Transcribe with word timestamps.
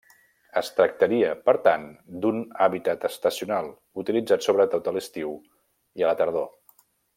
Es 0.59 0.69
tractaria, 0.77 1.33
per 1.49 1.53
tant, 1.67 1.83
d'un 2.23 2.39
hàbitat 2.67 3.05
estacional, 3.11 3.69
utilitzat 4.05 4.49
sobretot 4.49 4.91
a 4.93 4.95
l'estiu 4.97 5.37
i 6.03 6.07
la 6.11 6.17
tardor. 6.25 6.51